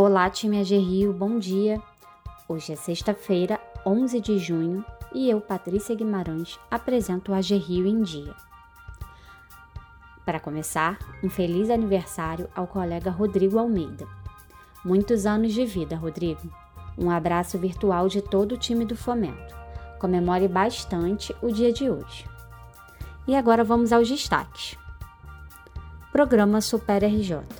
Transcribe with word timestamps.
Olá, 0.00 0.30
time 0.30 0.60
AG 0.60 0.78
Rio, 0.78 1.12
bom 1.12 1.40
dia. 1.40 1.82
Hoje 2.48 2.72
é 2.72 2.76
sexta-feira, 2.76 3.60
11 3.84 4.20
de 4.20 4.38
junho, 4.38 4.84
e 5.12 5.28
eu, 5.28 5.40
Patrícia 5.40 5.92
Guimarães, 5.92 6.56
apresento 6.70 7.32
o 7.32 7.34
AG 7.34 7.56
Rio 7.56 7.84
em 7.84 8.02
Dia. 8.02 8.32
Para 10.24 10.38
começar, 10.38 11.00
um 11.20 11.28
feliz 11.28 11.68
aniversário 11.68 12.48
ao 12.54 12.68
colega 12.68 13.10
Rodrigo 13.10 13.58
Almeida. 13.58 14.06
Muitos 14.84 15.26
anos 15.26 15.52
de 15.52 15.66
vida, 15.66 15.96
Rodrigo. 15.96 16.48
Um 16.96 17.10
abraço 17.10 17.58
virtual 17.58 18.06
de 18.06 18.22
todo 18.22 18.52
o 18.52 18.56
time 18.56 18.84
do 18.84 18.94
Fomento. 18.94 19.52
Comemore 19.98 20.46
bastante 20.46 21.34
o 21.42 21.50
dia 21.50 21.72
de 21.72 21.90
hoje. 21.90 22.24
E 23.26 23.34
agora 23.34 23.64
vamos 23.64 23.92
aos 23.92 24.08
destaques. 24.08 24.78
Programa 26.12 26.60
Super 26.60 27.02
RJ. 27.02 27.57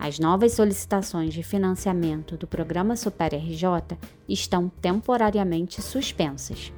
As 0.00 0.18
novas 0.18 0.52
solicitações 0.52 1.34
de 1.34 1.42
financiamento 1.42 2.34
do 2.34 2.46
Programa 2.46 2.96
Super 2.96 3.34
RJ 3.34 3.98
estão 4.26 4.72
temporariamente 4.80 5.82
suspensas. 5.82 6.72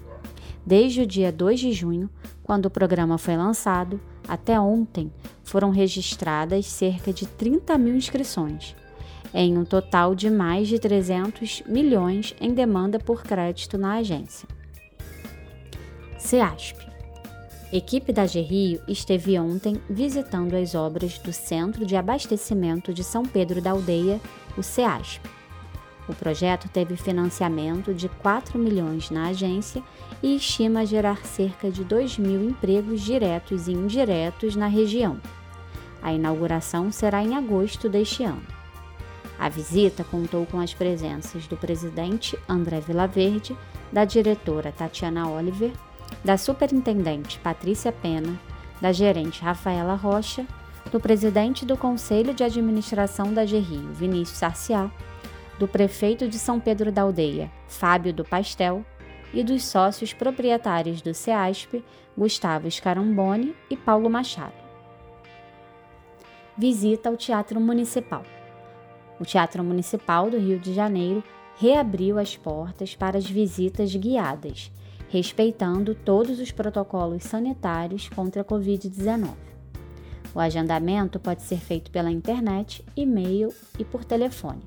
Desde 0.67 1.03
o 1.03 1.07
dia 1.07 1.31
2 1.31 1.61
de 1.61 1.73
junho, 1.73 2.11
quando 2.43 2.67
o 2.67 2.71
programa 2.71 3.17
foi 3.19 3.37
lançado, 3.37 4.01
até 4.27 4.59
ontem 4.59 5.13
foram 5.45 5.71
registradas 5.71 6.67
cerca 6.67 7.13
de 7.13 7.25
30 7.25 7.79
mil 7.79 7.95
inscrições, 7.95 8.75
em 9.33 9.57
um 9.57 9.65
total 9.65 10.17
de 10.17 10.29
mais 10.29 10.67
de 10.67 10.81
300 10.81 11.63
milhões 11.69 12.35
em 12.41 12.53
demanda 12.53 12.99
por 12.99 13.23
crédito 13.23 13.79
na 13.79 13.99
agência. 13.99 14.49
CEASP 16.19 16.92
Equipe 17.73 18.13
da 18.13 18.27
Gerrio 18.27 18.83
esteve 18.87 19.39
ontem 19.39 19.81
visitando 19.89 20.53
as 20.53 20.75
obras 20.75 21.19
do 21.19 21.33
Centro 21.33 21.87
de 21.87 21.97
Abastecimento 21.97 22.93
de 22.93 23.03
São 23.03 23.23
Pedro 23.23 23.63
da 23.63 23.71
Aldeia, 23.71 24.21
o 24.59 24.63
CEASP. 24.63 25.23
O 26.07 26.15
projeto 26.15 26.69
teve 26.69 26.97
financiamento 26.97 27.95
de 27.95 28.11
4 28.11 28.59
milhões 28.59 29.11
na 29.11 29.29
agência 29.29 29.83
e 30.23 30.37
estima 30.37 30.85
gerar 30.85 31.25
cerca 31.25 31.71
de 31.71 31.83
2 31.83 32.19
mil 32.19 32.45
empregos 32.45 33.01
diretos 33.01 33.67
e 33.69 33.73
indiretos 33.73 34.55
na 34.55 34.67
região. 34.67 35.19
A 36.03 36.13
inauguração 36.13 36.93
será 36.93 37.23
em 37.23 37.35
agosto 37.35 37.89
deste 37.89 38.23
ano. 38.23 38.43
A 39.39 39.49
visita 39.49 40.05
contou 40.05 40.45
com 40.45 40.61
as 40.61 40.75
presenças 40.75 41.47
do 41.47 41.57
presidente 41.57 42.39
André 42.47 42.81
Vilaverde, 42.81 43.57
da 43.91 44.05
diretora 44.05 44.71
Tatiana 44.71 45.31
Oliver 45.31 45.73
da 46.25 46.37
superintendente 46.37 47.39
Patrícia 47.41 47.93
Pena, 47.93 48.39
da 48.81 48.93
gerente 48.93 49.43
Rafaela 49.43 49.95
Rocha, 49.95 50.47
do 50.91 51.01
presidente 51.01 51.65
do 51.65 51.77
Conselho 51.77 52.35
de 52.35 52.45
Administração 52.45 53.33
da 53.33 53.45
GRIO, 53.45 53.93
Vinícius 53.93 54.39
Sarciá, 54.39 54.91
do 55.59 55.69
prefeito 55.69 56.29
de 56.29 56.39
São 56.39 56.59
Pedro 56.59 56.91
da 56.91 57.03
Aldeia, 57.03 57.51
Fábio 57.69 58.13
do 58.13 58.25
Pastel, 58.25 58.85
e 59.33 59.43
dos 59.43 59.65
sócios 59.65 60.13
proprietários 60.13 61.01
do 61.01 61.15
CEASP, 61.15 61.83
Gustavo 62.17 62.71
Scaramboni 62.71 63.55
e 63.71 63.77
Paulo 63.77 64.11
Machado. 64.11 64.53
Visita 66.57 67.09
ao 67.09 67.17
Teatro 67.17 67.59
Municipal. 67.59 68.25
O 69.19 69.25
Teatro 69.25 69.65
Municipal 69.65 70.29
do 70.29 70.39
Rio 70.39 70.59
de 70.59 70.75
Janeiro 70.75 71.25
reabriu 71.57 72.19
as 72.19 72.37
portas 72.37 72.95
para 72.95 73.17
as 73.17 73.25
visitas 73.25 73.95
guiadas 73.95 74.71
respeitando 75.13 75.95
todos 75.95 76.41
os 76.41 76.51
protocolos 76.51 77.25
sanitários 77.25 78.09
contra 78.09 78.41
a 78.41 78.45
Covid-19. 78.45 79.29
O 80.35 80.41
agendamento 80.41 81.21
pode 81.21 81.43
ser 81.43 81.59
feito 81.59 81.91
pela 81.91 82.11
internet, 82.11 82.83
e-mail 82.97 83.53
e 83.79 83.85
por 83.85 84.07
telefone, 84.07 84.63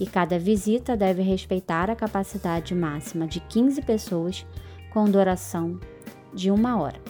e 0.00 0.04
cada 0.04 0.36
visita 0.36 0.96
deve 0.96 1.22
respeitar 1.22 1.88
a 1.88 1.94
capacidade 1.94 2.74
máxima 2.74 3.28
de 3.28 3.38
15 3.38 3.82
pessoas 3.82 4.44
com 4.92 5.04
duração 5.04 5.78
de 6.34 6.50
uma 6.50 6.76
hora. 6.80 7.00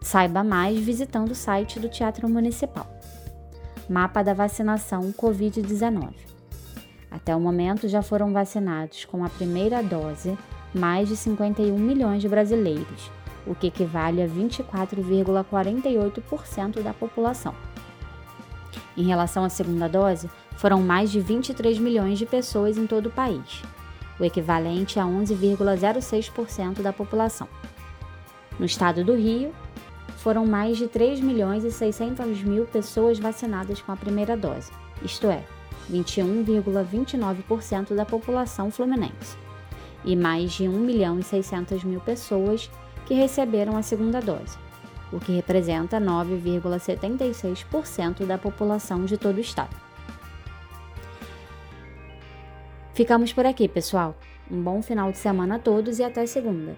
Saiba 0.00 0.42
mais 0.42 0.78
visitando 0.78 1.32
o 1.32 1.34
site 1.34 1.78
do 1.78 1.90
Teatro 1.90 2.26
Municipal. 2.26 2.86
Mapa 3.86 4.22
da 4.22 4.32
vacinação 4.32 5.12
Covid-19. 5.12 6.14
Até 7.10 7.36
o 7.36 7.40
momento 7.40 7.86
já 7.86 8.00
foram 8.00 8.32
vacinados 8.32 9.04
com 9.04 9.22
a 9.22 9.28
primeira 9.28 9.82
dose 9.82 10.36
mais 10.74 11.08
de 11.08 11.16
51 11.16 11.78
milhões 11.78 12.20
de 12.20 12.28
brasileiros, 12.28 13.10
o 13.46 13.54
que 13.54 13.68
equivale 13.68 14.20
a 14.22 14.26
24,48% 14.26 16.82
da 16.82 16.92
população. 16.92 17.54
Em 18.96 19.04
relação 19.04 19.44
à 19.44 19.48
segunda 19.48 19.88
dose, 19.88 20.28
foram 20.56 20.82
mais 20.82 21.10
de 21.10 21.20
23 21.20 21.78
milhões 21.78 22.18
de 22.18 22.26
pessoas 22.26 22.76
em 22.76 22.86
todo 22.86 23.06
o 23.06 23.10
país, 23.10 23.62
o 24.18 24.24
equivalente 24.24 24.98
a 24.98 25.04
11,06% 25.04 26.82
da 26.82 26.92
população. 26.92 27.46
No 28.58 28.66
estado 28.66 29.04
do 29.04 29.14
Rio, 29.14 29.54
foram 30.18 30.44
mais 30.46 30.76
de 30.76 30.88
3 30.88 31.20
milhões 31.20 31.62
e 31.64 31.70
600 31.70 32.42
mil 32.42 32.66
pessoas 32.66 33.16
vacinadas 33.18 33.80
com 33.82 33.92
a 33.92 33.96
primeira 33.96 34.36
dose, 34.36 34.72
isto 35.02 35.28
é, 35.28 35.44
21,29% 35.90 37.94
da 37.94 38.06
população 38.06 38.70
fluminense 38.70 39.43
e 40.04 40.14
mais 40.14 40.52
de 40.52 40.68
1 40.68 40.72
milhão 40.72 41.18
e 41.18 41.22
600 41.22 41.82
mil 41.84 42.00
pessoas 42.00 42.70
que 43.06 43.14
receberam 43.14 43.74
a 43.76 43.82
segunda 43.82 44.20
dose, 44.20 44.58
o 45.12 45.20
que 45.20 45.32
representa 45.32 46.00
9,76% 46.00 48.26
da 48.26 48.38
população 48.38 49.04
de 49.04 49.16
todo 49.16 49.38
o 49.38 49.40
estado. 49.40 49.74
Ficamos 52.94 53.32
por 53.32 53.44
aqui, 53.44 53.66
pessoal. 53.66 54.14
Um 54.50 54.62
bom 54.62 54.82
final 54.82 55.10
de 55.10 55.18
semana 55.18 55.56
a 55.56 55.58
todos 55.58 55.98
e 55.98 56.04
até 56.04 56.24
segunda. 56.26 56.76